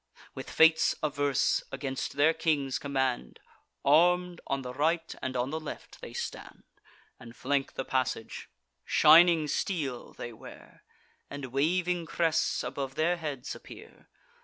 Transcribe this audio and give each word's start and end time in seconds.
With 0.33 0.49
fates 0.49 0.95
averse, 1.03 1.61
against 1.71 2.13
their 2.13 2.33
king's 2.33 2.79
command, 2.79 3.39
Arm'd, 3.85 4.41
on 4.47 4.63
the 4.63 4.73
right 4.73 5.13
and 5.21 5.37
on 5.37 5.51
the 5.51 5.59
left 5.59 6.01
they 6.01 6.11
stand, 6.11 6.63
And 7.19 7.35
flank 7.35 7.73
the 7.73 7.85
passage: 7.85 8.49
shining 8.83 9.47
steel 9.47 10.13
they 10.13 10.33
wear, 10.33 10.83
And 11.29 11.45
waving 11.53 12.07
crests 12.07 12.63
above 12.63 12.95
their 12.95 13.17
heads 13.17 13.53
appear. 13.53 14.09